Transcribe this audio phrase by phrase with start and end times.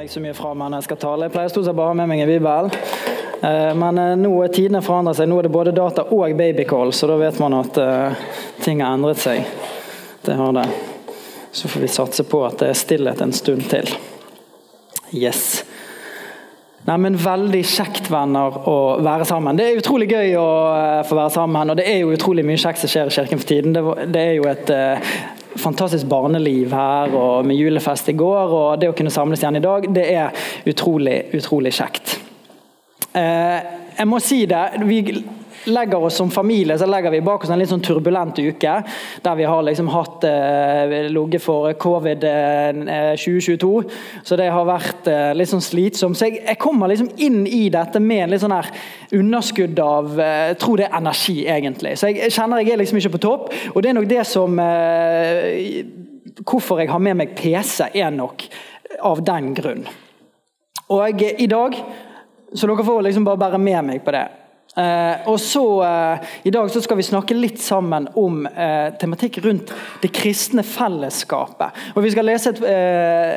[0.00, 1.26] Meg så mye fra meg når jeg skal tale.
[1.26, 2.68] Jeg pleier stort sett bare å ha med meg en bibel.
[3.44, 5.28] Eh, Men eh, nå er tidene forandret seg.
[5.28, 8.22] Nå er det både data og babycall, så da vet man at eh,
[8.64, 9.44] ting har endret seg.
[10.24, 10.64] Det har det.
[11.52, 13.92] Så får vi satse på at det er stillhet en stund til.
[15.12, 15.66] Yes.
[16.86, 19.58] Nei, men Veldig kjekt, venner, å være sammen.
[19.58, 20.48] Det er utrolig gøy å
[21.10, 23.52] få være sammen, og det er jo utrolig mye kjekt som skjer i kirken for
[23.52, 23.76] tiden.
[23.76, 24.72] Det, er jo et
[25.58, 29.64] fantastisk barneliv her, og med julefest i går, og det å kunne samles igjen i
[29.64, 32.18] dag, det er utrolig, utrolig kjekt.
[33.16, 33.58] Eh,
[33.98, 35.02] jeg må si det, vi
[35.64, 38.74] legger oss som familie så legger vi bak oss en litt sånn turbulent uke,
[39.22, 43.70] der vi har liksom hatt eh, ligget for covid eh, 2022.
[44.24, 46.18] Så det har vært eh, litt sånn slitsomt.
[46.18, 48.70] Så jeg, jeg kommer liksom inn i dette med en litt sånn her
[49.16, 51.96] underskudd av eh, Jeg tror det er energi, egentlig.
[52.00, 54.26] Så jeg, jeg kjenner jeg er liksom ikke på topp, og det er nok det
[54.28, 55.80] som eh,
[56.46, 58.44] Hvorfor jeg har med meg PC, er nok
[59.04, 59.82] av den grunn.
[60.90, 61.76] Og i dag
[62.54, 64.24] Så dere får liksom bare bære med meg på det.
[64.76, 69.40] Eh, og så eh, I dag så skal vi snakke litt sammen om eh, tematikk
[69.42, 71.80] rundt det kristne fellesskapet.
[71.96, 72.60] Og Vi skal lese et,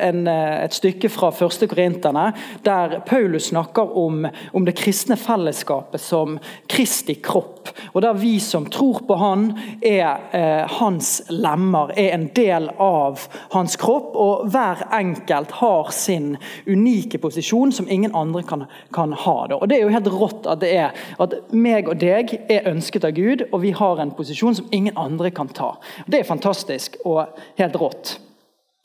[0.06, 2.28] en, et stykke fra første Korinterne,
[2.66, 6.38] der Paulus snakker om, om det kristne fellesskapet som
[6.70, 7.72] Kristi kropp.
[7.96, 9.46] Og der vi som tror på Han,
[9.82, 13.24] er hans lemmer, er en del av
[13.54, 14.14] hans kropp.
[14.20, 16.36] Og hver enkelt har sin
[16.68, 19.38] unike posisjon som ingen andre kan, kan ha.
[19.48, 19.58] Det.
[19.58, 23.08] Og Det er jo helt rått at det er at meg og deg er ønsket
[23.08, 25.74] av Gud, og vi har en posisjon som ingen andre kan ta.
[26.08, 27.26] Det er fantastisk og
[27.60, 28.18] helt rått.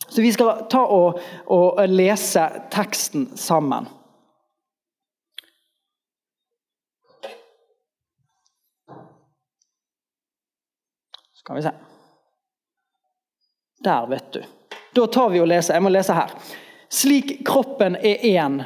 [0.08, 1.20] Så vi skal ta og,
[1.52, 3.88] og lese teksten sammen.
[11.36, 11.74] Skal vi se.
[13.84, 14.42] Der, vet du.
[14.92, 15.76] Da tar vi og leser.
[15.76, 16.32] Jeg må lese her.
[16.88, 18.62] Slik kroppen er én,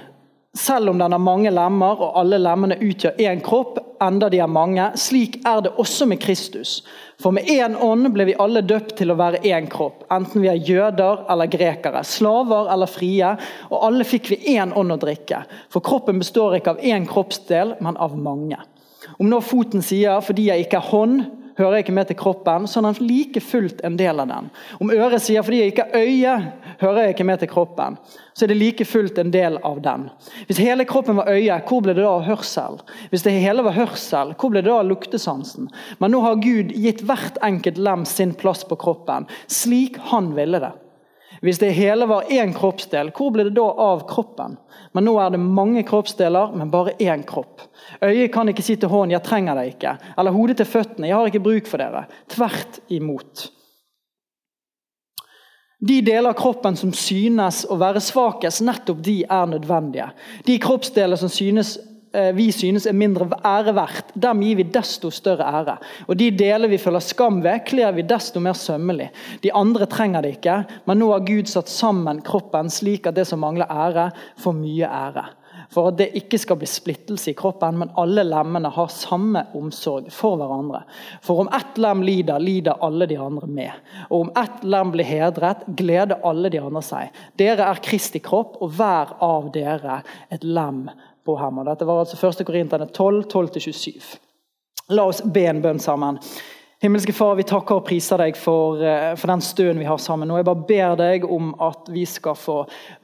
[0.58, 4.50] selv om den har mange lemmer, og alle lemmene utgjør én kropp, enda de er
[4.50, 6.82] mange, slik er det også med Kristus.
[7.22, 10.50] For med én ånd ble vi alle døpt til å være én kropp, enten vi
[10.52, 13.32] er jøder eller grekere, slaver eller frie,
[13.70, 15.44] og alle fikk vi én ånd å drikke.
[15.72, 18.60] For kroppen består ikke av én kroppsdel, men av mange.
[19.18, 22.80] Om nå foten sier 'fordi jeg ikke er hånd', hører ikke med til kroppen, så
[22.80, 24.50] er den like fullt en del av den.
[24.80, 27.98] Om øret sier 'fordi jeg ikke er øye', hører jeg ikke med til kroppen,
[28.34, 30.10] så er det like fullt en del av den.
[30.46, 32.80] Hvis hele kroppen var øye, hvor ble det da av hørsel?
[33.10, 35.68] Hvis det hele var hørsel, hvor ble det da av luktesansen?
[36.00, 40.58] Men nå har Gud gitt hvert enkelt lem sin plass på kroppen, slik han ville
[40.58, 40.72] det.
[41.42, 44.54] Hvis det hele var én kroppsdel, hvor ble det da av kroppen?
[44.94, 47.64] Men nå er det mange kroppsdeler, men bare én kropp.
[48.04, 51.16] Øyet kan ikke si til hånden 'jeg trenger deg ikke', eller hodet til føttene 'jeg
[51.16, 52.06] har ikke bruk for dere'.
[52.28, 53.50] Tvert imot.
[55.82, 60.12] De deler av kroppen som synes å være svakest, nettopp de er nødvendige.
[60.46, 61.78] De kroppsdeler som synes,
[62.36, 65.76] vi synes er mindre ære verdt, dem gir vi desto større ære.
[66.08, 69.10] Og De deler vi føler skam ved, kler vi desto mer sømmelig.
[69.42, 73.26] De andre trenger det ikke, men nå har Gud satt sammen kroppen slik at det
[73.28, 74.10] som mangler ære,
[74.42, 75.28] får mye ære.
[75.72, 80.10] For at det ikke skal bli splittelse i kroppen, men alle lemmene har samme omsorg
[80.12, 80.82] for hverandre.
[81.24, 83.86] For om ett lem lider, lider alle de andre med.
[84.10, 87.22] Og om ett lem blir hedret, gleder alle de andre seg.
[87.40, 90.02] Dere er Kristi kropp, og hver av dere
[90.32, 90.84] et lem
[91.24, 91.60] på ham.
[91.62, 92.46] Og dette var altså 1.
[92.46, 94.10] Korinterne 12, 12-27.
[94.92, 96.18] La oss be en bønn sammen.
[96.82, 100.28] Himmelske Far, vi takker og priser deg for, eh, for den stunden vi har sammen.
[100.32, 102.56] Og Jeg bare ber deg om at vi skal få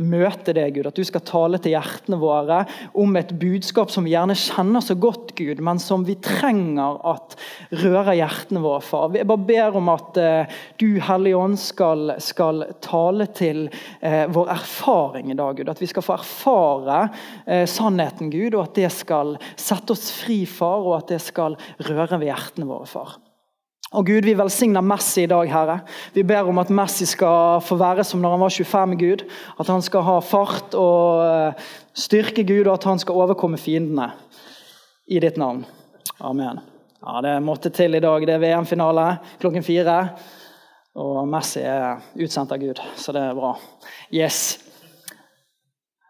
[0.02, 0.88] møte deg, Gud.
[0.88, 4.98] At du skal tale til hjertene våre om et budskap som vi gjerne kjenner så
[4.98, 7.36] godt, Gud, men som vi trenger at
[7.70, 9.14] rører hjertene våre, far.
[9.14, 13.70] Jeg bare ber om at eh, du, Hellige Ånd, skal, skal tale til
[14.02, 15.70] eh, vår erfaring i dag, Gud.
[15.70, 17.12] At vi skal få erfare
[17.46, 21.54] eh, sannheten, Gud, og at det skal sette oss fri, far, og at det skal
[21.86, 23.20] røre ved hjertene våre, far.
[23.92, 25.78] Og Gud, Vi velsigner Messi i dag, Herre.
[26.12, 29.24] Vi ber om at Messi skal få være som når han var 25, Gud.
[29.58, 34.10] At han skal ha fart og eh, styrke, Gud, og at han skal overkomme fiendene.
[35.08, 35.64] I ditt navn.
[36.20, 36.60] Amen.
[37.00, 38.26] Ja, Det måtte til i dag.
[38.26, 39.96] Det er VM-finale klokken fire.
[40.94, 43.54] Og Messi er utsendt av Gud, så det er bra.
[44.12, 44.58] Yes.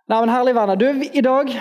[0.08, 0.74] Nei, men Herlig venner.
[0.80, 1.54] Du, I dag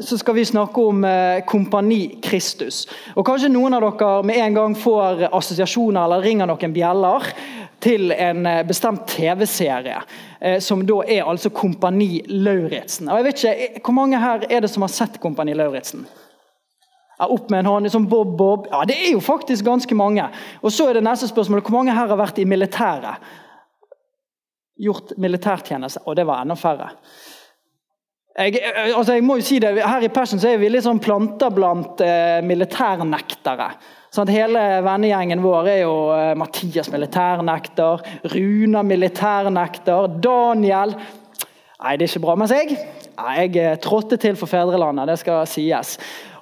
[0.00, 2.86] så skal vi snakke om eh, Kompani Kristus.
[3.14, 7.28] Og Kanskje noen av dere med en gang får assosiasjoner eller ringer noen bjeller
[7.80, 10.02] til en eh, bestemt TV-serie,
[10.40, 13.08] eh, som da er altså Kompani Lauritzen.
[13.08, 16.06] Og jeg vet ikke, Hvor mange her er det som har sett Kompani Lauritzen?
[17.20, 18.66] Opp med en hånd, liksom Bob Bob.
[18.70, 20.24] Ja, Det er jo faktisk ganske mange.
[20.62, 23.20] Og så er det neste spørsmål, Hvor mange her har vært i militæret?
[24.80, 26.00] Gjort militærtjeneste?
[26.06, 26.88] Og det var enda færre.
[28.40, 28.60] Jeg,
[28.96, 31.52] altså jeg må jo si det, Her i Passion så er vi litt sånn planter
[31.52, 33.66] blant eh, militærnektere.
[34.10, 38.00] Sånn hele vennegjengen vår er jo eh, Mathias militærnekter,
[38.32, 40.96] Runa militærnekter, Daniel
[41.80, 42.34] Nei, det er ikke bra.
[42.36, 45.94] Mens jeg nei, jeg eh, trådte til for fedrelandet, det skal sies.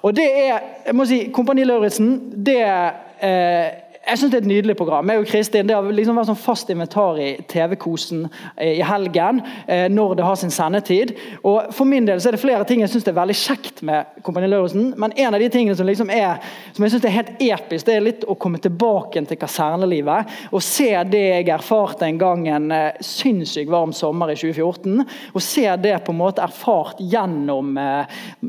[0.03, 0.57] Og det er
[0.87, 2.17] jeg må si, Kompani Lauritzen
[2.47, 3.69] det eh,
[4.09, 5.09] jeg synes Det er et nydelig program.
[5.09, 8.25] Jeg og Kristin, Det har liksom vært sånn fast inventar i TV-kosen
[8.57, 11.13] eh, i helgen eh, når det har sin sendetid.
[11.43, 14.21] Og For min del så er det flere ting jeg synes er veldig kjekt med
[14.25, 14.93] Kompani Lauritzen.
[14.97, 16.39] Men en av de tingene som liksom er
[16.73, 20.33] som jeg synes er helt episk, det er litt å komme tilbake til kasernelivet.
[20.53, 25.05] Og se det jeg erfarte en gang en eh, sinnssykt varm sommer i 2014.
[25.33, 27.77] Og se det på en måte erfart gjennom,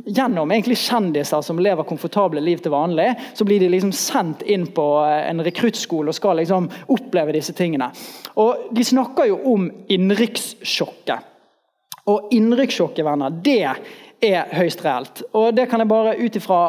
[0.06, 3.12] gjennom egentlig kjendiser som lever komfortable liv til vanlig.
[3.34, 7.90] Så blir de liksom sendt inn på en rekruttskole og skal liksom oppleve disse tingene.
[8.40, 11.26] Og De snakker jo om innrykkssjokket.
[12.10, 13.60] Og innrykkssjokket, venner, det
[14.24, 15.22] er høyst reelt.
[15.36, 16.60] Og det kan jeg bare ut ifra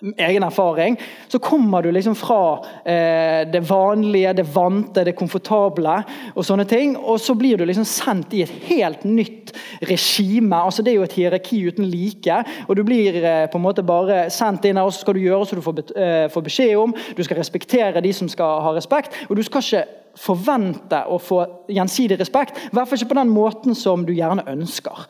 [0.00, 0.96] egen erfaring,
[1.28, 5.96] så kommer du liksom fra eh, det vanlige, det vante, det komfortable
[6.34, 6.94] og sånne ting.
[6.96, 9.52] Og så blir du liksom sendt i et helt nytt
[9.90, 10.56] regime.
[10.56, 12.42] altså Det er jo et hierarki uten like.
[12.68, 15.24] og Du blir eh, på en måte bare sendt inn her, og så skal du
[15.26, 16.94] gjøre som du får, eh, får beskjed om.
[17.16, 19.14] Du skal respektere de som skal ha respekt.
[19.28, 19.86] og du skal ikke
[20.18, 22.56] forvente å få gjensidig respekt.
[22.56, 25.06] I hvert fall ikke på den måten som du gjerne ønsker.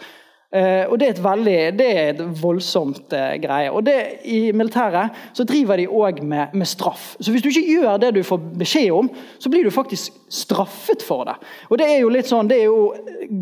[0.48, 3.68] Uh, og Det er et veldig, det er et voldsomt uh, greie.
[3.68, 7.18] Og det, I militæret så driver de òg med, med, straff.
[7.20, 11.04] Så Hvis du ikke gjør det du får beskjed om, så blir du faktisk straffet
[11.04, 11.34] for det.
[11.68, 12.94] Og Det er jo litt sånn, det er jo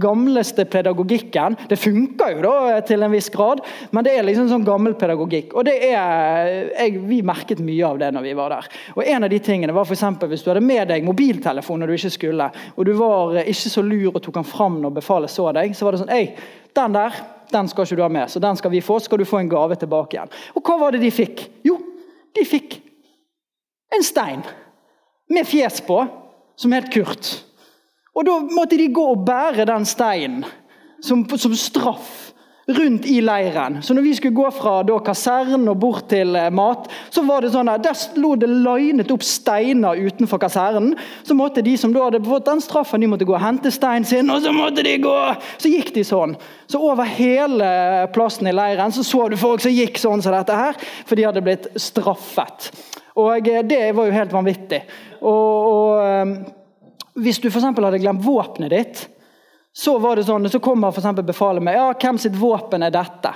[0.02, 1.54] gamleste pedagogikken.
[1.70, 3.62] Det funker jo da til en viss grad,
[3.94, 5.54] men det er liksom sånn gammel pedagogikk.
[5.54, 8.70] Og det er, jeg, Vi merket mye av det når vi var der.
[8.98, 11.98] Og En av de tingene var eksempel, hvis du hadde med deg mobiltelefon når du
[12.00, 15.52] ikke skulle, og du var ikke så lur og tok den fram når befalet så
[15.54, 16.32] deg, så var det sånn Ei,
[16.76, 17.16] den der
[17.52, 18.98] den skal ikke du ha med, så den skal vi få.
[18.98, 20.32] Så skal du få en gave tilbake igjen.
[20.58, 21.44] Og hva var det de fikk?
[21.66, 21.78] Jo,
[22.34, 22.80] de fikk
[23.94, 24.42] en stein
[25.30, 26.00] med fjes på,
[26.58, 27.30] som het Kurt.
[28.16, 30.46] Og da måtte de gå og bære den steinen
[31.04, 32.25] som, som straff
[32.66, 33.82] rundt i leiren.
[33.82, 37.44] Så når vi skulle gå fra da, kasernen og bort til eh, mat, så var
[37.44, 40.96] det sånn at der lå det linet opp steiner utenfor kasernen.
[41.22, 44.08] Så måtte de som da hadde fått den straffen, de måtte gå og hente steinen
[44.08, 45.14] sin, og så måtte de gå!
[45.62, 46.34] Så gikk de sånn.
[46.66, 47.70] Så over hele
[48.14, 51.26] plassen i leiren så, så du folk som gikk sånn som dette her, for de
[51.28, 52.72] hadde blitt straffet.
[53.16, 54.82] Og eh, det var jo helt vanvittig.
[55.22, 56.38] Og, og eh,
[57.22, 57.70] hvis du f.eks.
[57.70, 59.10] hadde glemt våpenet ditt
[59.76, 63.34] så var det sånn, så kommer for befalet med ja, hvem sitt våpen er dette.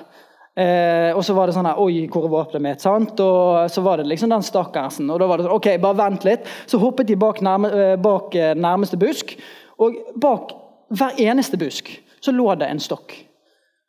[0.56, 2.82] Eh, og så var det sånn her, Oi, hvor er våpenet mitt?
[2.82, 3.20] sant?
[3.22, 5.10] Og så var det liksom den stakkarsen.
[5.12, 6.48] Og da var det sånn, ok, bare vent litt.
[6.70, 9.36] Så hoppet de bak, nærme, eh, bak eh, nærmeste busk.
[9.80, 10.56] Og bak
[10.96, 13.14] hver eneste busk så lå det en stokk.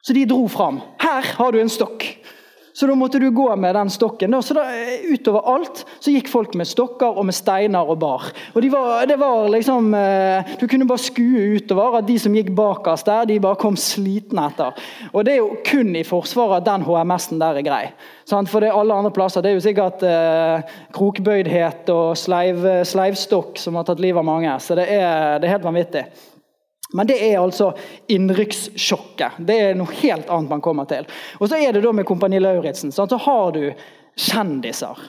[0.03, 0.81] Så de dro fram.
[1.01, 2.05] Her har du en stokk.
[2.73, 4.35] Så da måtte du gå med den stokken.
[4.43, 8.29] Så da, eh, Utover alt så gikk folk med stokker og med steiner og bar.
[8.55, 12.33] Og de var, det var liksom, eh, Du kunne bare skue utover at de som
[12.33, 14.73] gikk bakerst der, de bare kom slitne etter.
[15.13, 17.85] Og Det er jo kun i Forsvaret at den HMS-en der er grei.
[18.31, 20.61] For det er alle andre plasser, det er jo sikkert eh,
[20.93, 24.59] krokbøydhet og sleiv, sleivstokk som har tatt livet av mange.
[24.59, 26.05] Så det er, det er helt vanvittig.
[26.93, 27.71] Men det er altså
[28.11, 29.39] innrykkssjokket.
[29.47, 31.07] Det er noe helt annet man kommer til.
[31.39, 32.91] Og så er det da med Kompani Lauritzen.
[32.91, 33.63] Så har du
[34.19, 34.99] kjendiser.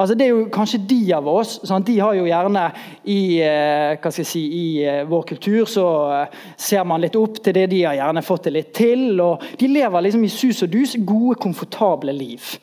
[0.00, 1.86] Altså det er jo kanskje de av oss sant?
[1.86, 2.62] De har jo gjerne
[3.04, 7.66] i, eh, si, i eh, vår kultur så eh, ser man litt opp til det.
[7.74, 9.20] De har gjerne fått det litt til.
[9.20, 12.56] og De lever liksom i sus og dus, gode, komfortable liv.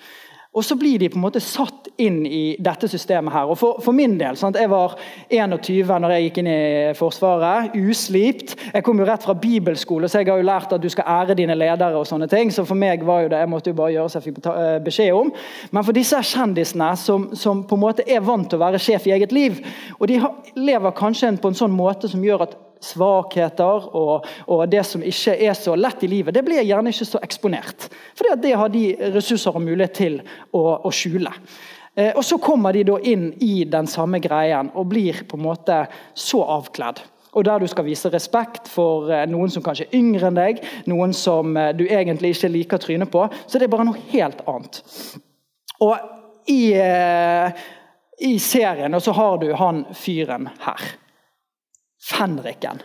[0.58, 3.52] Og så blir de på en måte satt inn i dette systemet her.
[3.52, 4.58] Og for, for min del, sant?
[4.58, 4.96] Jeg var
[5.30, 6.62] 21 når jeg gikk inn i
[6.98, 7.76] Forsvaret.
[7.78, 8.56] Uslipt.
[8.74, 11.36] Jeg kom jo rett fra bibelskole, så jeg har jo lært at du skal ære
[11.38, 12.00] dine ledere.
[12.00, 14.22] og sånne ting, Så for meg var jo det, jeg måtte jo bare gjøre som
[14.22, 15.30] jeg fikk eh, beskjed om.
[15.72, 19.06] Men for disse kjendisene som, som, på en måte er vant til å være sjef
[19.06, 19.62] i eget liv,
[20.00, 24.64] og de har, lever kanskje på en sånn måte som gjør at svakheter og, og,
[24.72, 27.90] det som ikke er så lett i livet, det blir gjerne ikke så eksponert.
[28.18, 30.20] For det har de ressurser og mulighet til
[30.56, 31.34] å, å skjule.
[31.96, 35.48] Eh, og Så kommer de da inn i den samme greien og blir på en
[35.50, 35.84] måte
[36.14, 37.02] så avkledd.
[37.38, 40.64] Og der du skal vise respekt for eh, noen som kanskje er yngre enn deg,
[40.90, 44.42] noen som eh, du egentlig ikke liker trynet på, så det er bare noe helt
[44.50, 44.82] annet.
[45.80, 47.62] Og i, eh,
[48.26, 50.90] i serien og så har du han fyren her.
[52.00, 52.82] Fenriken.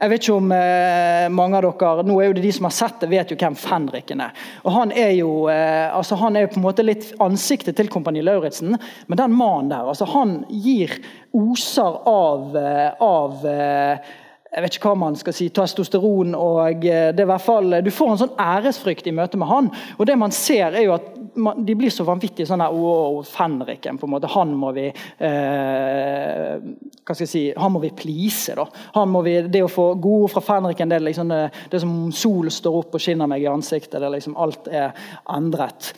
[0.00, 2.72] Jeg vet ikke om eh, mange av dere nå er jo det de som har
[2.72, 4.36] sett det, vet jo hvem Fenriken er.
[4.64, 8.22] Og Han er jo eh, altså han er på en måte litt ansiktet til Kompani
[8.24, 10.94] Lauritzen, men den mannen der altså han gir
[11.36, 14.16] oser av, eh, av eh,
[14.50, 17.90] jeg vet ikke hva man skal si, testosteron og eh, det er hvert fall, Du
[17.94, 19.70] får en sånn æresfrykt i møte med han.
[19.96, 21.06] og det man ser er jo at
[21.38, 24.88] man, De blir så vanvittige sånn her wow, Fenriken, på en måte, han må vi
[24.90, 28.56] eh, hva skal jeg si, han må vi please.
[28.58, 28.66] da.
[28.98, 31.94] Han må vi, det å få gode fra Fenriken det er liksom det, det som
[32.14, 34.00] solen står opp og skinner meg i ansiktet.
[34.00, 34.90] det er liksom Alt er
[35.30, 35.92] endret.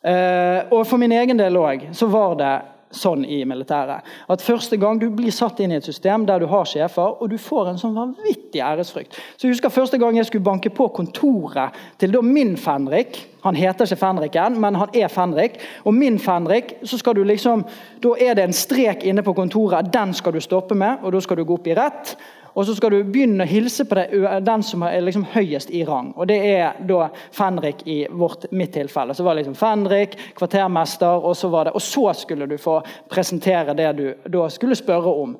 [0.00, 2.56] Eh, og For min egen del òg så var det
[2.94, 4.06] sånn i militæret.
[4.28, 7.30] At Første gang du blir satt inn i et system der du har sjefer, og
[7.30, 9.18] du får en sånn vanvittig æresfrykt.
[9.36, 13.54] Så jeg husker Første gang jeg skulle banke på kontoret til da min Fenrik Han
[13.54, 15.60] heter ikke Fenrik igjen, men han er Fenrik.
[15.86, 17.62] Og min Fenrik, så skal du liksom,
[18.02, 19.92] da er det en strek inne på kontoret.
[19.94, 22.16] Den skal du stoppe med, og da skal du gå opp i rett.
[22.58, 23.94] Og så skal du begynne å hilse på
[24.42, 26.10] den som er liksom høyest i rang.
[26.16, 29.14] Og Det er da Fenrik i vårt, mitt tilfelle.
[29.14, 32.80] Så var det liksom Fenrik, kvartermester, og så var det, og så skulle du få
[33.10, 35.36] presentere det du da skulle spørre om.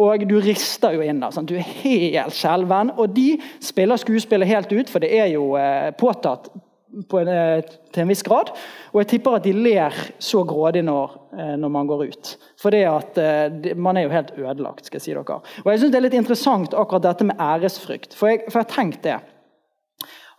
[0.00, 1.20] Og Du rister jo inn.
[1.30, 1.48] sant?
[1.48, 2.94] Du er helt skjelven.
[2.96, 6.48] Og de spiller skuespillet helt ut, for det er jo eh, påtatt
[6.94, 8.52] en, eh, til en viss grad.
[8.92, 12.36] Og jeg tipper at de ler så grådig når, eh, når man går ut.
[12.60, 15.40] For at eh, man er jo helt ødelagt, skal jeg si dere.
[15.64, 18.14] Og jeg synes Det er litt interessant akkurat dette med æresfrykt.
[18.14, 19.20] For jeg har tenkt det.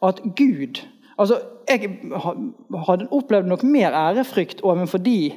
[0.04, 0.84] At Gud
[1.18, 2.12] altså Jeg
[2.86, 5.34] hadde opplevd nok mer ærefrykt overfor de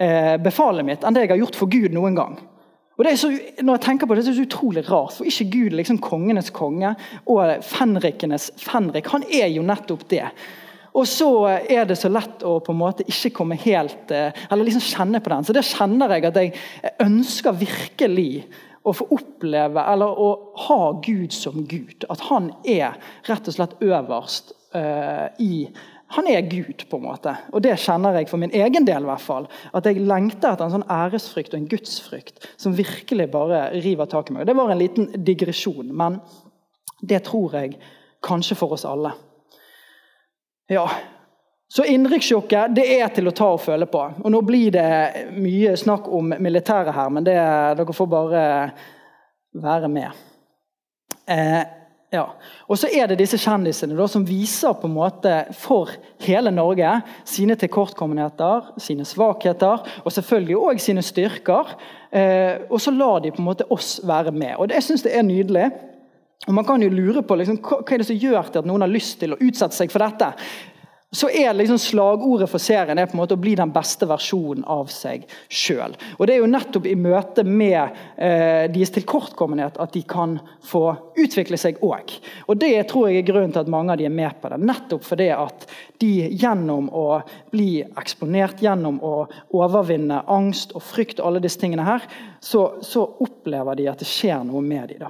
[0.00, 2.38] eh, befalet mitt enn det jeg har gjort for Gud noen gang.
[2.96, 5.28] Og det er så, når jeg tenker på det, det er så utrolig rart, for
[5.28, 6.94] ikke Gud liksom kongenes konge
[7.28, 9.10] og fenrikenes fenrik.
[9.12, 10.24] Han er jo nettopp det.
[10.96, 11.28] Og så
[11.68, 15.20] er det så lett å på en måte ikke komme helt eh, Eller liksom kjenne
[15.20, 15.44] på den.
[15.44, 18.46] Så det kjenner jeg at jeg ønsker virkelig
[18.86, 20.28] å få oppleve, eller å
[20.68, 22.06] ha Gud som Gud.
[22.08, 22.94] At han er
[23.26, 25.66] rett og slett øverst uh, i
[26.14, 27.32] han er Gud, på en måte.
[27.50, 29.02] Og det kjenner jeg for min egen del.
[29.02, 29.48] I hvert fall.
[29.74, 34.30] At jeg lengter etter en sånn æresfrykt og en gudsfrykt som virkelig bare river tak
[34.30, 34.46] i meg.
[34.46, 36.20] Det var en liten digresjon, men
[37.02, 37.74] det tror jeg
[38.26, 39.12] kanskje for oss alle.
[40.70, 40.86] Ja,
[41.68, 44.02] så innrykkssjokket det er til å ta og føle på.
[44.22, 47.34] Og Nå blir det mye snakk om militæret her, men det,
[47.78, 48.44] dere får bare
[49.56, 50.22] være med.
[51.26, 51.62] Eh,
[52.16, 52.24] ja.
[52.66, 55.92] Og så er det disse kjendisene da, som viser på en måte for
[56.24, 56.96] hele Norge
[57.28, 61.76] sine tilkortkommenheter, sine svakheter og selvfølgelig òg sine styrker.
[62.10, 64.56] Eh, og så lar de på en måte oss være med.
[64.56, 65.68] Og Jeg syns det er nydelig.
[66.46, 68.68] Og Man kan jo lure på liksom, hva, hva er det som gjør til at
[68.68, 70.34] noen har lyst til å utsette seg for dette
[71.16, 74.66] så er liksom slagordet for serien er på en måte å bli den beste versjonen
[74.68, 75.94] av seg sjøl.
[75.96, 80.34] Det er jo nettopp i møte med eh, deres tilkortkommenhet at de kan
[80.66, 80.84] få
[81.16, 82.12] utvikle seg òg.
[82.50, 84.60] Og det tror jeg er grunnen til at mange av de er med på det.
[84.60, 85.64] Nettopp fordi at
[86.04, 87.06] de gjennom å
[87.54, 89.14] bli eksponert, gjennom å
[89.56, 92.04] overvinne angst og frykt, og alle disse tingene her,
[92.44, 95.08] så, så opplever de at det skjer noe med dem.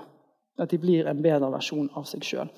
[0.62, 2.52] At de blir en bedre versjon av seg sjøl.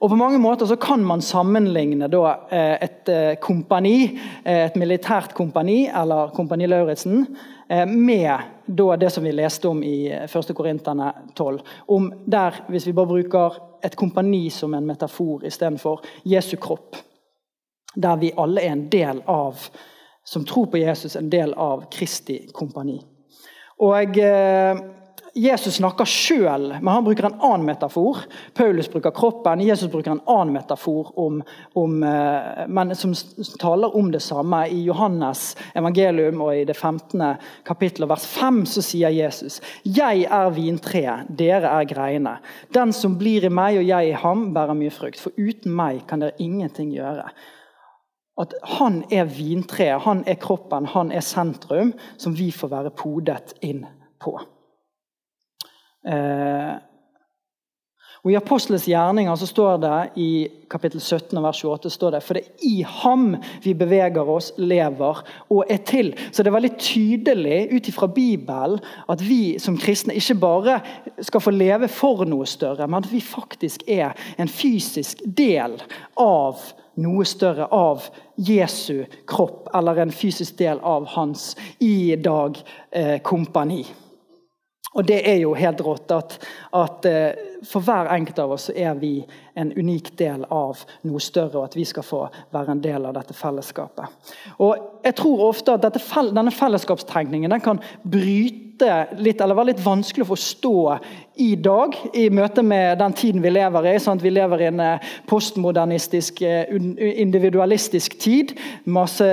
[0.00, 4.76] Og På mange måter så kan man sammenligne da, eh, et eh, kompani, eh, et
[4.76, 7.26] militært kompani, eller Kompani Lauritzen,
[7.86, 10.54] med da, det som vi leste om i 1.
[10.56, 11.58] Korinterne 12.
[11.88, 16.96] Om der, hvis vi bare bruker et kompani som en metafor istedenfor Jesu kropp.
[17.94, 19.60] Der vi alle er en del av,
[20.24, 22.96] som tror på Jesus, en del av Kristi kompani.
[23.84, 24.16] Og
[25.34, 28.22] Jesus snakker sjøl, men han bruker en annen metafor.
[28.56, 31.42] Paulus bruker kroppen, Jesus bruker en annen metafor om,
[31.78, 33.12] om, eh, men som
[33.60, 34.64] taler om det samme.
[34.68, 37.36] I Johannes evangelium og i det 15.
[37.64, 42.38] kapittel vers 5 så sier Jesus Jeg er vintreet, dere er greiene.
[42.74, 45.20] Den som blir i meg og jeg i ham, bærer mye frukt.
[45.20, 47.28] For uten meg kan dere ingenting gjøre.
[48.38, 53.58] At han er vintreet, han er kroppen, han er sentrum, som vi får være podet
[53.66, 53.84] inn
[54.22, 54.38] på.
[56.06, 56.76] Eh,
[58.24, 60.30] og I Apostelens gjerninger så står det i
[60.70, 63.28] kapittel 17 vers 28 står det, for det er i ham
[63.62, 65.20] vi beveger oss, lever
[65.54, 66.10] og er til.
[66.32, 70.80] Så det er veldig tydelig ut ifra Bibelen at vi som kristne ikke bare
[71.22, 75.78] skal få leve for noe større, men at vi faktisk er en fysisk del
[76.18, 76.58] av
[76.98, 82.58] noe større, av Jesu kropp, eller en fysisk del av hans i dag
[82.90, 83.84] eh, kompani.
[84.96, 86.38] Og det er jo helt rått at,
[86.76, 89.18] at eh, for hver enkelt av oss er vi
[89.58, 92.22] en unik del av noe større, og at vi skal få
[92.54, 94.32] være en del av dette fellesskapet.
[94.62, 96.02] Og jeg tror ofte at dette,
[96.38, 98.66] Denne fellesskapstenkningen den kan bryte
[99.18, 100.74] litt, eller være litt vanskelig å forstå
[101.38, 103.94] i dag, i møte med den tiden vi lever i.
[104.02, 104.22] Sant?
[104.24, 106.66] Vi lever i en eh, postmodernistisk, eh,
[107.22, 108.54] individualistisk tid.
[108.90, 109.26] Masse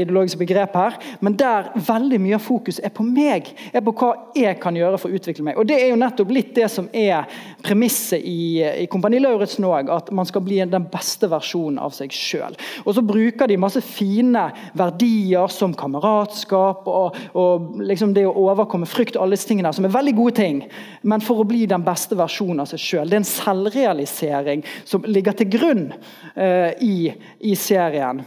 [0.00, 0.96] ideologiske begrep her.
[1.20, 5.00] Men der veldig mye av fokus er på meg, er på hva jeg kan gjøre
[5.00, 5.60] for å utvikle meg.
[5.60, 7.28] Og Det er jo nettopp litt det som er
[7.64, 12.14] premisset i, i Kompani Lauritzen òg, at man skal bli den beste versjonen av seg
[12.14, 12.56] sjøl.
[12.84, 14.48] Og så bruker de masse fine
[14.78, 19.86] verdier som kameratskap og, og liksom det å overkomme frykt og alle disse tingene som
[19.86, 20.64] er veldig gode ting.
[21.02, 23.08] Men for å bli den beste versjonen av seg sjøl.
[23.08, 25.88] Det er en selvrealisering som ligger til grunn
[26.36, 27.10] uh, i,
[27.46, 28.24] i serien.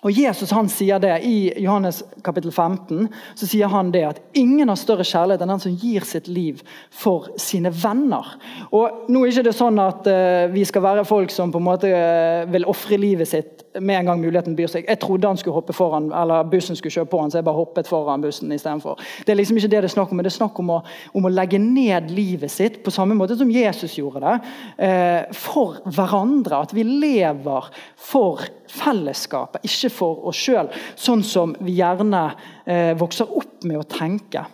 [0.00, 4.70] Og Jesus han sier det I Johannes kapittel 15 så sier han det at ingen
[4.72, 8.36] har større kjærlighet enn den som gir sitt liv for sine venner.
[8.72, 11.66] Og Nå er det ikke sånn at uh, vi skal være folk som på en
[11.66, 14.88] måte uh, vil ofre livet sitt med en gang muligheten byr seg.
[14.88, 17.60] Jeg trodde han skulle hoppe foran, eller bussen skulle kjøre på han, så jeg bare
[17.60, 18.98] hoppet foran bussen istedenfor.
[19.26, 20.78] Det er liksom ikke det det er snakk om, men det er snakk om å,
[21.16, 25.78] om å legge ned livet sitt på samme måte som Jesus gjorde det, uh, for
[25.86, 26.64] hverandre.
[26.64, 27.70] At vi lever
[28.10, 30.70] for fellesskapet, ikke for oss sjøl.
[30.98, 32.24] Sånn som vi gjerne
[32.64, 34.46] eh, vokser opp med å tenke.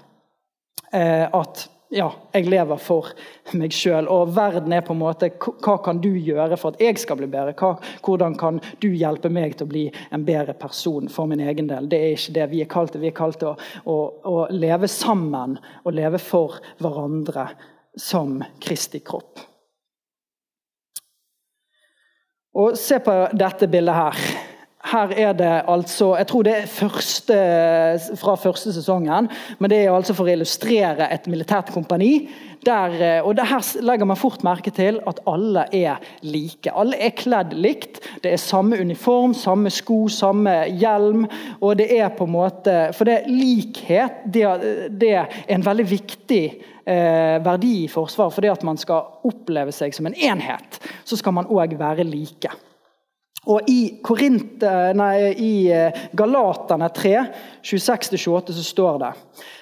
[0.93, 3.13] Eh, at ja, jeg lever for
[3.55, 6.99] meg sjøl, og verden er på en måte Hva kan du gjøre for at jeg
[6.99, 7.55] skal bli bedre?
[7.55, 11.71] Hva, hvordan kan du hjelpe meg til å bli en bedre person for min egen
[11.71, 11.87] del?
[11.91, 13.05] Det er ikke det vi er kalt til.
[13.05, 13.57] Vi er kalt til å,
[13.87, 17.53] å, å leve sammen og leve for hverandre
[17.97, 19.56] som Kristi kropp.
[22.57, 24.46] Og Se på dette bildet her.
[24.87, 27.37] Her er det altså Jeg tror det er første,
[28.21, 29.29] fra første sesongen,
[29.59, 32.29] men det er altså for å illustrere et militært kompani.
[32.67, 36.71] Der, og Her legger man fort merke til at alle er like.
[36.71, 38.01] Alle er kledd likt.
[38.23, 41.27] Det er samme uniform, samme sko, samme hjelm.
[41.61, 44.47] og det er på en måte, For det er likhet det,
[44.91, 46.45] det er en veldig viktig
[46.87, 48.35] eh, verdi i Forsvaret.
[48.35, 52.07] For det at man skal oppleve seg som en enhet, så skal man òg være
[52.07, 52.51] like.
[53.47, 57.13] Og I, Korint, eh, nei, i eh, Galaterne 3,
[57.63, 59.11] 26-28 så står det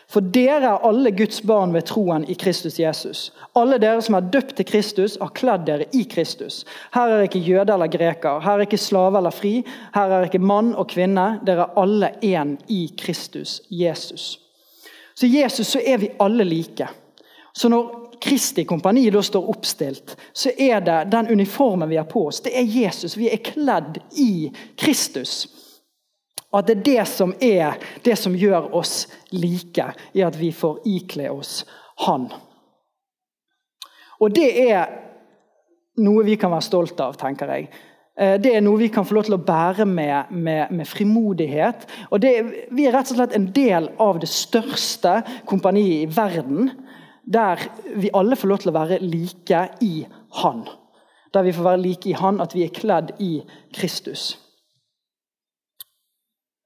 [0.09, 3.27] For dere er alle Guds barn ved troen i Kristus Jesus.
[3.61, 6.62] Alle dere som er døpt til Kristus, har kledd dere i Kristus.
[6.97, 9.59] Her er ikke jøde eller greker, her er ikke slave eller fri,
[9.94, 11.42] her er ikke mann og kvinne.
[11.44, 14.38] Dere er alle én i Kristus Jesus.
[15.14, 16.88] Så Jesus så er vi alle like.
[17.55, 22.27] Så når Kristi kompani da står oppstilt, så er det den uniformen vi har på
[22.29, 23.16] oss, det er Jesus.
[23.16, 25.46] Vi er kledd i Kristus.
[26.55, 30.53] Og at det er det som er det som gjør oss like, i at vi
[30.55, 31.64] får ikle oss
[32.07, 32.29] Han.
[34.22, 34.87] Og det er
[36.03, 37.68] noe vi kan være stolt av, tenker jeg.
[38.18, 41.87] Eh, det er noe vi kan få lov til å bære med, med, med frimodighet.
[42.11, 42.33] Og det,
[42.70, 46.70] vi er rett og slett en del av det største kompaniet i verden
[47.26, 47.60] der
[47.96, 50.06] vi alle får lov til å være like i
[50.42, 50.64] Han.
[51.34, 53.42] Der vi får være like i Han, at vi er kledd i
[53.74, 54.34] Kristus.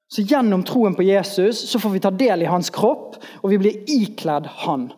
[0.09, 3.59] Så Gjennom troen på Jesus så får vi ta del i hans kropp, og vi
[3.61, 4.88] blir ikledd han.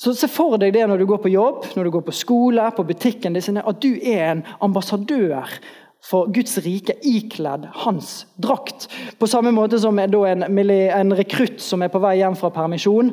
[0.00, 2.70] Så Se for deg det når du går på jobb, når du går på skole,
[2.72, 5.52] på butikken, at du er en ambassadør
[6.00, 8.88] for Guds rike ikledd hans drakt.
[9.20, 13.12] På samme måte som en, en rekrutt som er på vei hjem fra permisjon,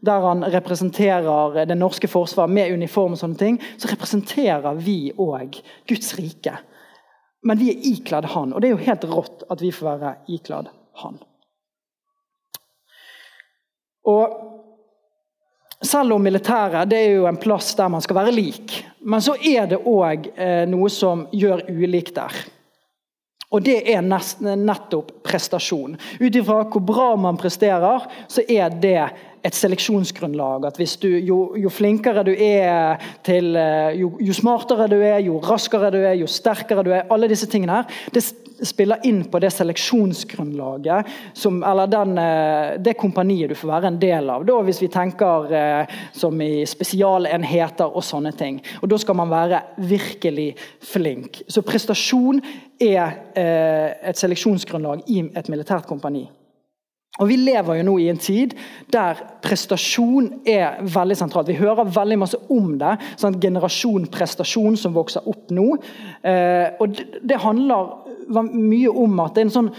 [0.00, 5.58] der han representerer det norske forsvaret med uniform, og sånne ting, så representerer vi òg
[5.88, 6.54] Guds rike.
[7.42, 10.14] Men vi er ikledd Han, og det er jo helt rått at vi får være
[10.34, 10.70] ikledd
[11.02, 11.18] Han.
[14.08, 14.38] Og
[15.84, 19.36] selv om militæret det er jo en plass der man skal være lik, men så
[19.38, 22.34] er det òg eh, noe som gjør ulikt der.
[23.48, 25.94] Og det er nettopp prestasjon.
[26.20, 29.06] Ut ifra hvor bra man presterer, så er det
[29.44, 30.66] et seleksjonsgrunnlag.
[30.68, 35.38] At du, jo, jo, flinkere du er til eh, jo, jo, smartere du er, jo
[35.44, 38.24] raskere du er, jo sterkere du er Alle disse tingene her, det
[38.66, 44.00] spiller inn på det seleksjonsgrunnlaget, som, eller den, eh, det kompaniet du får være en
[44.02, 44.46] del av.
[44.48, 48.58] Da, hvis vi tenker eh, som i spesialenheter og sånne ting.
[48.82, 50.48] Og Da skal man være virkelig
[50.82, 51.42] flink.
[51.48, 52.40] Så prestasjon
[52.78, 56.26] er et seleksjonsgrunnlag i et militært kompani.
[57.18, 58.54] Og Vi lever jo nå i en tid
[58.94, 61.50] der prestasjon er veldig sentralt.
[61.50, 62.94] Vi hører veldig masse om det.
[63.18, 65.72] sånn Generasjon prestasjon som vokser opp nå.
[66.22, 67.96] Eh, og det, det, handler
[68.52, 69.72] mye om at det er en sånn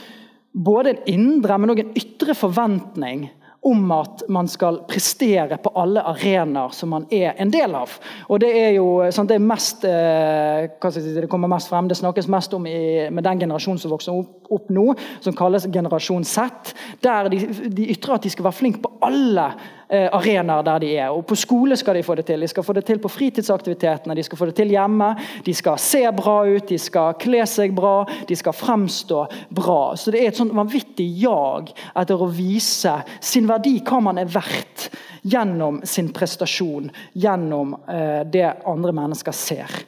[0.54, 3.28] både en indre, men også en ytre forventning
[3.62, 7.92] om at man skal prestere på alle arenaer som man er en del av.
[8.30, 12.30] Og Det er jo sånn, det, mest, eh, si, det kommer mest frem, det snakkes
[12.32, 16.74] mest om i, med den generasjonen som vokser opp, opp, nå, som kalles generasjon Z.
[17.04, 20.90] Der de, de ytrer at de skal være flinke på alle Eh, arenaer der de
[20.98, 21.10] er.
[21.10, 22.42] Og På skole skal de få det til.
[22.46, 25.10] De skal få det til på fritidsaktivitetene, de skal få det til hjemme.
[25.46, 29.96] De skal se bra ut, de skal kle seg bra, de skal fremstå bra.
[29.96, 34.30] Så Det er et sånn vanvittig jag etter å vise sin verdi, hva man er
[34.30, 34.90] verdt,
[35.22, 39.82] gjennom sin prestasjon, gjennom eh, det andre mennesker ser.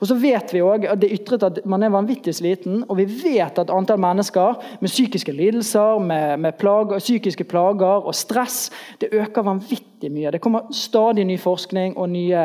[0.00, 2.96] Og så vet vi også, at Det er ytret at man er vanvittig sliten, og
[3.00, 8.70] vi vet at antall mennesker med psykiske lidelser, med, med plager, psykiske plager og stress
[9.00, 10.32] det øker vanvittig mye.
[10.32, 12.44] Det kommer stadig ny forskning og nye,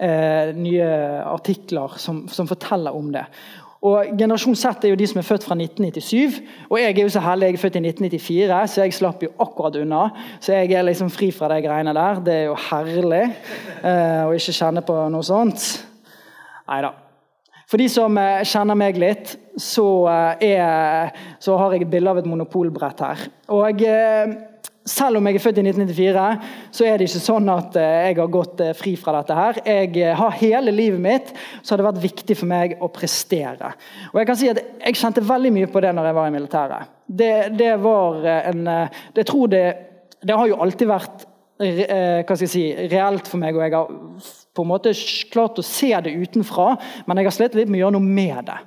[0.00, 0.88] eh, nye
[1.24, 3.24] artikler som, som forteller om det.
[3.82, 6.36] Og Generasjon Z er jo de som er født fra 1997.
[6.70, 9.32] Og jeg er jo så heldig, jeg er født i 1994, så jeg slapp jo
[9.42, 10.02] akkurat unna.
[10.38, 12.20] Så jeg er liksom fri fra de greiene der.
[12.22, 15.66] Det er jo herlig eh, å ikke kjenne på noe sånt.
[16.70, 16.92] Nei da.
[17.72, 21.10] For de som eh, kjenner meg litt, så, eh, er,
[21.42, 23.26] så har jeg et bilde av et monopolbrett her.
[23.56, 24.34] Og eh,
[24.88, 28.30] selv om jeg er født i 1994, så er det ikke sånn at jeg har
[28.34, 29.34] gått fri fra dette.
[29.34, 29.60] her.
[29.66, 33.74] Jeg har Hele livet mitt så har det vært viktig for meg å prestere.
[34.12, 36.34] Og Jeg kan si at jeg kjente veldig mye på det når jeg var i
[36.34, 36.94] militæret.
[37.06, 38.64] Det, det var en
[39.14, 39.64] Jeg tror det
[40.22, 41.28] Det har jo alltid vært
[41.62, 43.90] hva skal jeg si, reelt for meg, og jeg har
[44.54, 44.92] på en måte
[45.30, 46.72] klart å se det utenfra,
[47.06, 48.58] men jeg har slitt litt med å gjøre noe med det.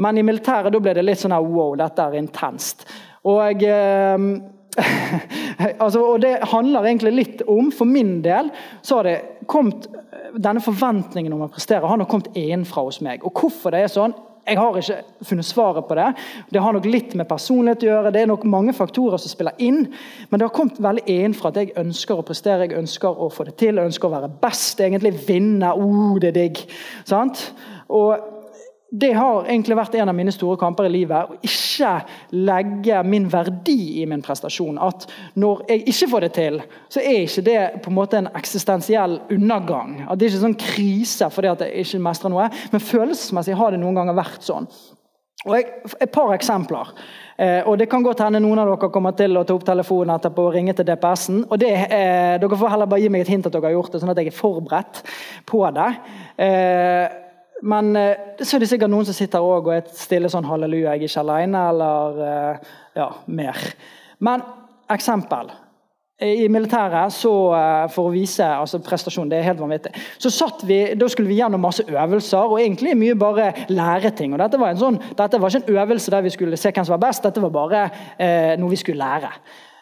[0.00, 2.86] Men i militæret da ble det litt sånn her, wow, dette er intenst.
[3.28, 4.16] Og, eh,
[5.82, 8.52] altså, og det handler egentlig litt om For min del
[8.86, 9.16] så har det
[9.50, 9.88] kommet
[10.30, 13.24] denne forventningen om å prestere har nok kommet innenfra hos meg.
[13.26, 14.14] Og hvorfor det er sånn,
[14.46, 16.06] jeg har ikke funnet svaret på det.
[16.50, 18.12] Det har nok litt med personlighet å gjøre.
[18.14, 19.84] Det er nok mange faktorer som spiller inn.
[20.30, 23.46] Men det har kommet veldig innenfra at jeg ønsker å prestere, jeg ønsker å få
[23.46, 23.78] det til.
[23.78, 25.70] Jeg ønsker å være best, egentlig vinne.
[25.74, 26.64] Oh, det er digg.
[27.08, 27.50] Sant?
[27.90, 28.39] Og
[28.90, 31.30] det har egentlig vært en av mine store kamper i livet.
[31.30, 31.92] Å ikke
[32.34, 34.80] legge min verdi i min prestasjon.
[34.82, 35.06] At
[35.38, 36.58] når jeg ikke får det til,
[36.90, 40.00] så er ikke det på en måte en eksistensiell undergang.
[40.08, 43.70] At Det er ikke sånn krise fordi at jeg ikke mestrer noe, men følelsesmessig har
[43.70, 44.66] det noen ganger vært sånn.
[45.46, 46.90] Og jeg, Et par eksempler.
[47.38, 50.18] Eh, og Det kan godt hende noen av dere kommer til å ta opp telefonen
[50.18, 51.44] etterpå og ringe til DPS-en.
[51.48, 53.92] og det, eh, Dere får heller bare gi meg et hint at dere har gjort
[53.92, 55.02] det, sånn at jeg er forberedt
[55.46, 55.96] på det.
[56.36, 57.29] Eh,
[57.62, 61.02] men eh, så er det sikkert noen som sitter og er stille sånn 'halleluja, jeg
[61.02, 63.58] er ikke alene', eller eh, ja, mer.
[64.20, 64.44] Men
[64.90, 65.52] eksempel.
[66.20, 70.66] I militæret, så, eh, for å vise altså prestasjon, det er helt vanvittig, så satt
[70.68, 74.34] vi, da skulle vi gjennom masse øvelser, og egentlig mye bare lære ting.
[74.34, 76.84] og Dette var, en sånn, dette var ikke en øvelse der vi skulle se hvem
[76.84, 77.86] som var best, dette var bare
[78.18, 79.32] eh, noe vi skulle lære.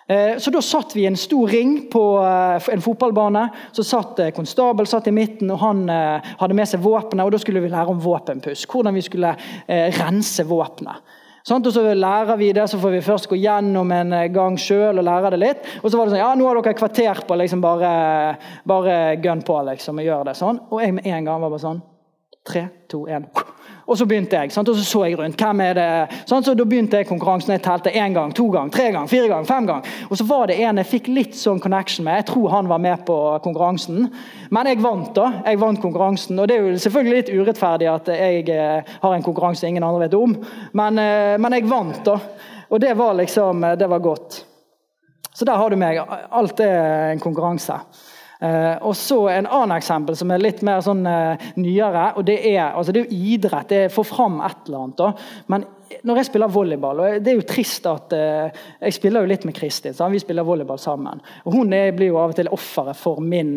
[0.08, 3.44] Eh, så Da satt vi i en stor ring på eh, en fotballbane.
[3.76, 7.26] Så satt eh, Konstabel satt i midten, og han hadde med seg våpenet.
[7.26, 9.34] og Da skulle vi lære om våpenpuss, hvordan vi skulle
[9.68, 11.16] rense våpenet.
[11.48, 15.00] Sånn, og så lærer vi det, så får vi først gå gjennom en gang sjøl
[15.00, 15.68] og lære det litt.
[15.80, 17.92] Og så var det sånn Ja, nå har dere kvarter på liksom bare,
[18.68, 20.60] bare gun på liksom, og gjøre det sånn.
[20.68, 21.84] Og jeg med en gang var bare sånn
[22.48, 23.26] Tre, to, én.
[23.88, 24.68] Og så begynte jeg, sant?
[24.68, 25.40] og så så jeg rundt.
[25.40, 26.16] hvem er det?
[26.28, 26.44] Sant?
[26.44, 27.54] Så Da begynte jeg konkurransen.
[27.54, 29.84] Jeg telte én gang, to gang, tre gang, fire gang, fem gang.
[30.10, 32.20] Og så var det en jeg fikk litt sånn connection med.
[32.20, 34.10] Jeg tror han var med på konkurransen.
[34.50, 35.30] Men jeg vant da.
[35.46, 36.38] Jeg vant konkurransen.
[36.38, 40.04] Og det er jo selvfølgelig litt urettferdig at jeg eh, har en konkurranse ingen andre
[40.04, 40.36] vet om.
[40.76, 42.18] Men, eh, men jeg vant, da.
[42.68, 44.44] Og det var liksom Det var godt.
[45.32, 46.02] Så der har du meg.
[46.30, 47.80] Alt er en konkurranse.
[48.38, 52.12] Uh, og så En annen eksempel som er litt mer sånn uh, nyere.
[52.16, 53.72] og Det er altså det er jo idrett.
[53.72, 55.00] Det får fram et eller annet.
[55.00, 55.10] Da.
[55.50, 55.66] Men
[56.04, 59.46] når jeg spiller volleyball og Det er jo trist at uh, Jeg spiller jo litt
[59.48, 59.96] med Kristin.
[59.96, 61.22] Så vi spiller volleyball sammen.
[61.44, 63.56] og Hun er, blir jo av og til offeret for min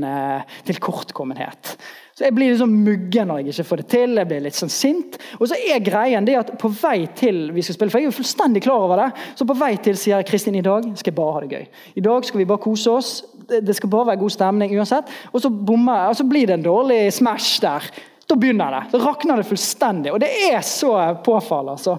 [0.65, 1.75] tilkortkommenhet.
[2.21, 4.11] Så Jeg blir sånn muggen når jeg ikke får det til.
[4.19, 5.15] Jeg blir litt sånn sint.
[5.39, 8.11] Og så er greien det at på vei til vi skal spille, for jeg er
[8.11, 9.07] jo fullstendig klar over det,
[9.39, 11.65] så på vei til sier Kristin i dag skal jeg bare ha det gøy.
[11.97, 13.13] I dag skal vi bare kose oss.
[13.59, 15.11] Det skal bare være god stemning uansett.
[15.31, 17.89] Og så, bommer, og så blir det en dårlig smash der.
[18.29, 18.83] Da begynner det.
[18.93, 20.13] Da rakner det fullstendig.
[20.13, 20.93] Og det er så
[21.25, 21.81] påfallende.
[21.81, 21.97] Så.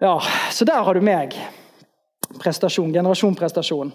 [0.00, 0.18] Ja,
[0.52, 1.36] så der har du meg.
[2.40, 2.92] Prestasjon.
[2.92, 3.92] Generasjonprestasjon.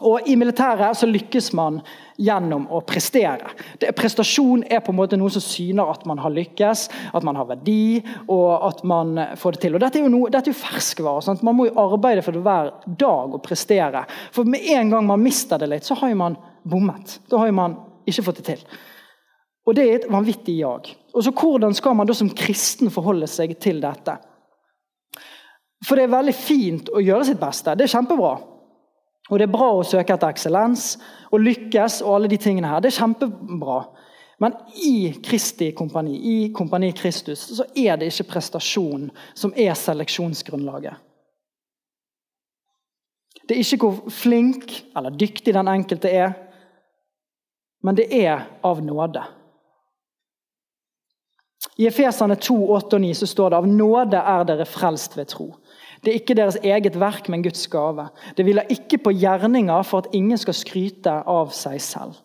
[0.00, 1.80] Og I militæret så lykkes man
[2.20, 3.52] gjennom å prestere.
[3.80, 6.86] Det, prestasjon er på en måte noe som syner at man har lykkes,
[7.16, 9.76] at man har verdi og at man får det til.
[9.76, 11.36] Og Dette er jo, jo ferskvare.
[11.44, 14.06] Man må jo arbeide for det hver dag og prestere.
[14.32, 17.18] For med en gang man mister det litt, så har jo man bommet.
[17.28, 17.76] Da har jo man
[18.08, 18.64] ikke fått det til.
[19.68, 20.88] Og Det er et vanvittig jag.
[21.14, 24.16] Og så Hvordan skal man da som kristen forholde seg til dette?
[25.86, 27.74] For det er veldig fint å gjøre sitt beste.
[27.76, 28.34] Det er kjempebra.
[29.30, 30.96] Og det er bra å søke etter eksellens
[31.30, 32.82] og lykkes og alle de tingene her.
[32.82, 33.80] Det er kjempebra.
[34.40, 40.96] Men i Kristi kompani, i Kompani Kristus, så er det ikke prestasjon som er seleksjonsgrunnlaget.
[43.44, 46.32] Det er ikke hvor flink eller dyktig den enkelte er,
[47.82, 49.22] men det er av nåde.
[51.80, 55.28] I Efesene 2, 8 og 9 så står det av nåde er dere frelst ved
[55.32, 55.50] tro.
[56.00, 58.08] Det er ikke deres eget verk, men Guds gave.
[58.36, 62.18] Det hviler ikke på gjerninger for at ingen skal skryte av seg selv.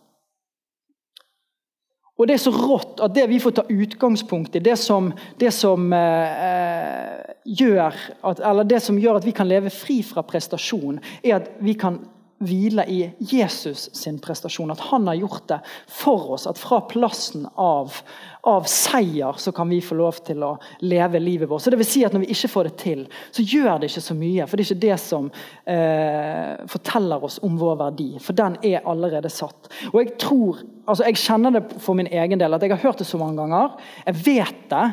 [2.15, 5.09] Og Det er så rått at det vi får ta utgangspunkt i, det som,
[5.39, 11.01] det som, eh, gjør at, det som gjør at vi kan leve fri fra prestasjon,
[11.23, 11.99] er at vi kan
[12.43, 14.71] hvile i Jesus sin prestasjon.
[14.71, 16.47] At han har gjort det for oss.
[16.47, 18.01] At fra plassen av,
[18.45, 20.51] av seier så kan vi få lov til å
[20.86, 21.63] leve livet vårt.
[21.65, 23.01] Så det vil si at Når vi ikke får det til,
[23.34, 24.45] så gjør det ikke så mye.
[24.45, 25.31] For det er ikke det som
[25.73, 28.12] eh, forteller oss om vår verdi.
[28.21, 29.71] For den er allerede satt.
[29.91, 33.01] Og Jeg tror, altså jeg kjenner det for min egen del, at jeg har hørt
[33.01, 33.75] det så mange ganger.
[34.05, 34.86] Jeg vet det,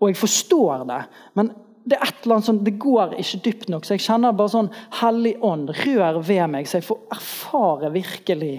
[0.00, 1.02] og jeg forstår det.
[1.34, 1.52] men
[1.90, 3.86] det er et eller annet sånn, det går ikke dypt nok.
[3.86, 4.68] Så jeg kjenner bare sånn
[5.00, 8.52] Hellig ånd, rør ved meg, så jeg får erfare virkelig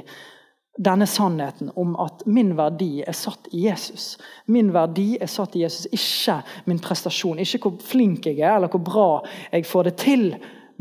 [0.81, 4.15] denne sannheten om at min verdi er satt i Jesus.
[4.49, 7.41] Min verdi er satt i Jesus, ikke min prestasjon.
[7.41, 9.09] Ikke hvor flink jeg er, eller hvor bra
[9.51, 10.25] jeg får det til.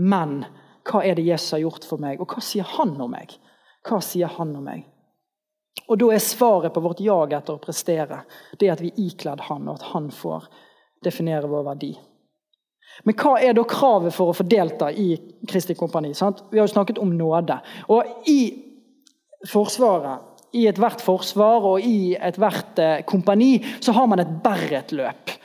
[0.01, 0.39] Men
[0.89, 3.35] hva er det Jesus har gjort for meg, og hva sier han om meg?
[3.87, 4.87] Hva sier han om meg?
[5.91, 8.23] Og Da er svaret på vårt jag etter å prestere
[8.59, 10.49] det at vi er ikledd han, og at han får
[11.05, 11.91] definere vår verdi.
[13.05, 15.13] Men hva er da kravet for å få delta i
[15.49, 16.15] Kristi Kompani?
[16.15, 16.45] Sant?
[16.51, 17.57] Vi har jo snakket om nåde.
[17.89, 18.70] Og i
[19.49, 25.37] Forsvaret, i ethvert forsvar og i ethvert eh, kompani, så har man et Berret-løp.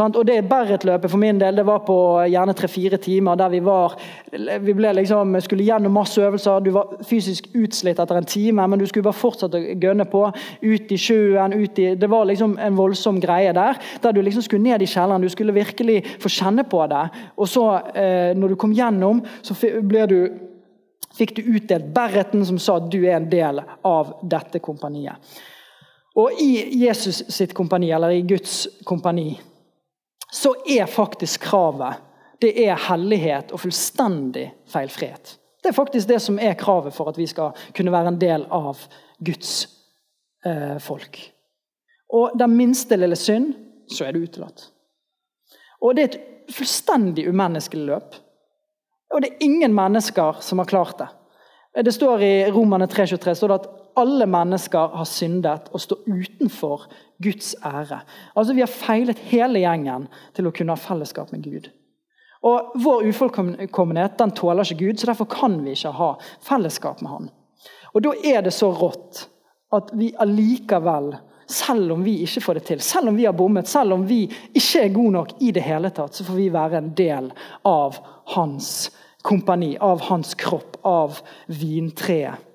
[0.00, 1.94] Og det Berret-løpet for min del det var på
[2.32, 3.98] gjerne tre-fire timer der vi var
[4.32, 6.60] Vi liksom, skulle gjennom masse øvelser.
[6.64, 10.22] Du var fysisk utslitt etter en time, men du skulle bare fortsette å gønne på.
[10.62, 13.76] Ut i sjøen, ut i Det var liksom en voldsom greie der.
[14.00, 15.20] Der du liksom skulle ned i kjelleren.
[15.20, 17.04] Du skulle virkelig få kjenne på det.
[17.36, 20.18] Og så, eh, når du kom gjennom, så ble du
[21.16, 25.16] fikk du utdelt bereten som sa at du er en del av dette kompaniet.
[26.14, 29.40] Og i Jesus sitt kompani, eller i Guds kompani,
[30.32, 32.08] så er faktisk kravet
[32.42, 35.36] det er hellighet og fullstendig feilfrihet.
[35.62, 38.46] Det er faktisk det som er kravet for at vi skal kunne være en del
[38.50, 38.80] av
[39.22, 39.52] Guds
[40.44, 41.20] eh, folk.
[42.12, 43.52] Og den minste lille synd,
[43.86, 44.66] så er du utelatt.
[45.82, 48.18] Og det er et fullstendig umenneskelig løp.
[49.12, 51.08] Og det er ingen mennesker som har klart det.
[51.84, 56.86] Det står I Romane 3,23 står at alle mennesker har syndet og står utenfor
[57.22, 58.02] Guds ære.
[58.36, 61.68] Altså Vi har feilet hele gjengen til å kunne ha fellesskap med Gud.
[62.42, 67.10] Og Vår ufullkommenhet den tåler ikke Gud, så derfor kan vi ikke ha fellesskap med
[67.10, 67.30] Han.
[67.94, 69.26] Og Da er det så rått
[69.72, 71.14] at vi allikevel,
[71.46, 74.24] selv om vi ikke får det til, selv om vi har bommet, selv om vi
[74.52, 77.32] ikke er gode nok i det hele tatt, så får vi være en del
[77.68, 77.98] av
[78.36, 78.90] Hans
[79.22, 82.48] kompani, av Hans kropp, av vintreet.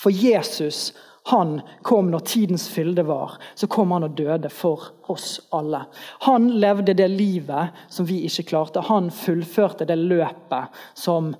[0.00, 0.92] For Jesus
[1.30, 3.36] han kom når tidens fylde var.
[3.54, 5.84] Så kom han og døde for oss alle.
[6.26, 8.82] Han levde det livet som vi ikke klarte.
[8.88, 11.34] Han fullførte det løpet som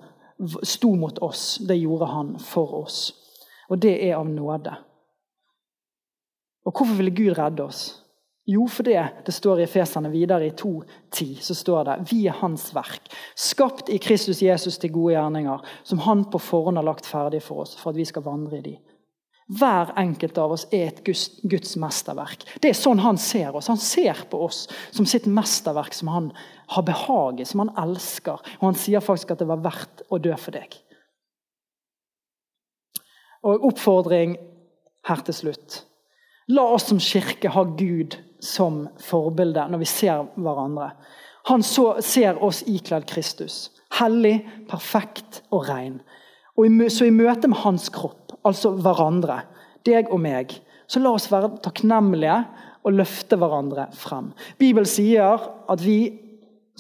[0.63, 1.59] sto mot oss.
[1.65, 3.01] Det gjorde han for oss.
[3.73, 4.77] Og det er av nåde.
[6.67, 7.83] Og hvorfor ville Gud redde oss?
[8.51, 8.97] Jo, fordi
[9.27, 13.93] det står i Efeserne videre i 2.10 så står det vi er Hans verk, skapt
[13.93, 17.77] i Kristus Jesus til gode gjerninger, som Han på forhånd har lagt ferdig for oss,
[17.79, 18.79] for at vi skal vandre i de.
[19.51, 22.45] Hver enkelt av oss er et Guds, Guds, mesterverk.
[22.63, 23.67] Det er sånn han ser oss.
[23.67, 24.61] Han ser på oss
[24.95, 26.29] som sitt mesterverk, som han
[26.71, 28.39] har behag i, som han elsker.
[28.61, 30.79] Og han sier faktisk at det var verdt å dø for deg.
[33.43, 34.37] Og oppfordring
[35.11, 35.81] her til slutt.
[36.51, 40.91] La oss som kirke ha Gud som forbilde når vi ser hverandre.
[41.51, 43.69] Han så, ser oss ikledd Kristus.
[44.01, 46.01] Hellig, perfekt og ren.
[46.59, 49.43] Og så i møte med hans kropp, altså hverandre,
[49.87, 50.53] deg og meg,
[50.91, 52.37] så la oss være takknemlige
[52.85, 54.33] og løfte hverandre frem.
[54.59, 56.01] Bibelen sier at vi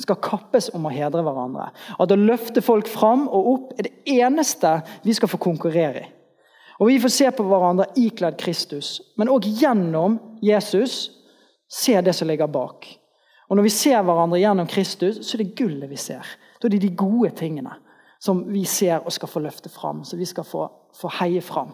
[0.01, 1.71] skal kappes om å hedre hverandre.
[2.01, 6.09] At å løfte folk fram og opp er det eneste vi skal få konkurrere i.
[6.81, 11.11] Og Vi får se på hverandre ikledd Kristus, men òg gjennom Jesus
[11.69, 12.88] se det som ligger bak.
[13.51, 16.25] Og Når vi ser hverandre gjennom Kristus, så er det gullet vi ser.
[16.61, 17.77] Da er det de gode tingene
[18.21, 20.66] som vi ser og skal få løfte fram, som vi skal få,
[20.97, 21.73] få heie fram.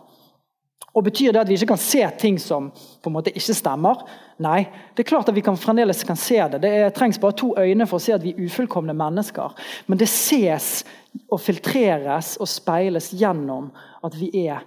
[0.97, 4.01] Og Betyr det at vi ikke kan se ting som på en måte ikke stemmer?
[4.40, 4.62] Nei,
[4.97, 6.62] det er klart at vi kan fremdeles kan se det.
[6.62, 9.53] Det trengs bare to øyne for å se at vi er ufullkomne mennesker.
[9.87, 10.87] Men det ses
[11.29, 13.69] og filtreres og speiles gjennom
[14.07, 14.64] at vi er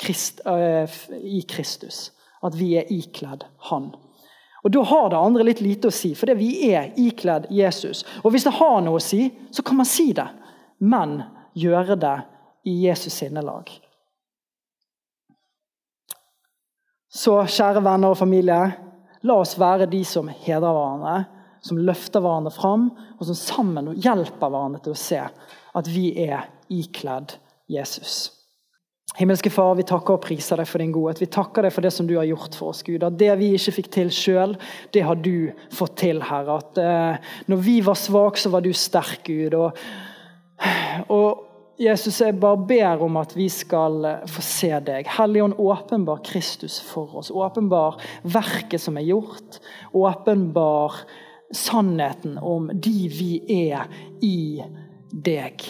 [0.00, 0.88] Christ, øh,
[1.22, 2.12] i Kristus.
[2.44, 3.94] At vi er ikledd Han.
[4.64, 8.04] Og Da har det andre litt lite å si, fordi vi er ikledd Jesus.
[8.24, 10.28] Og Hvis det har noe å si, så kan man si det,
[10.80, 11.22] men
[11.54, 12.16] gjøre det
[12.64, 13.68] i Jesus sinnelag.
[17.14, 18.72] Så kjære venner og familie,
[19.22, 21.18] la oss være de som hedrer hverandre,
[21.64, 25.20] som løfter hverandre fram, og som sammen hjelper hverandre til å se
[25.74, 27.36] at vi er ikledd
[27.70, 28.43] Jesus.
[29.14, 31.20] Himmelske Far, vi takker og priser deg for din godhet.
[31.22, 33.04] Vi takker deg for det som du har gjort for oss, Gud.
[33.06, 34.56] At det vi ikke fikk til sjøl,
[34.94, 36.56] det har du fått til, Herre.
[36.58, 39.54] At eh, når vi var svake, så var du sterk, Gud.
[39.54, 39.78] Og,
[41.14, 45.06] og Jesus, jeg bare ber om at vi skal eh, få se deg.
[45.14, 47.30] Helligånd, åpenbar Kristus for oss.
[47.30, 49.62] Åpenbar verket som er gjort.
[49.94, 51.04] Åpenbar
[51.54, 53.32] sannheten om de vi
[53.70, 53.86] er
[54.26, 54.58] i
[55.14, 55.62] deg.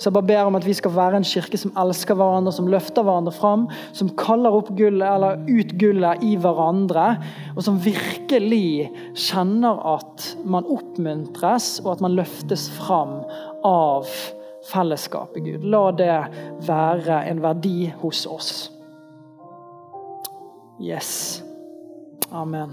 [0.00, 2.70] Så jeg bare ber om at vi skal være en kirke som elsker hverandre, som
[2.72, 7.04] løfter hverandre fram, som kaller opp gullet, eller ut gullet i hverandre,
[7.52, 13.18] og som virkelig kjenner at man oppmuntres, og at man løftes fram
[13.68, 14.08] av
[14.70, 15.68] fellesskapet, Gud.
[15.68, 16.16] La det
[16.64, 18.70] være en verdi hos oss.
[20.80, 21.42] Yes.
[22.32, 22.72] Amen.